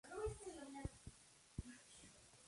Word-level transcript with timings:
Se 0.03 0.07
declara 0.07 0.27
de 0.27 0.33
izquierda 0.33 0.81
no 1.61 1.65
marxista. 1.69 2.19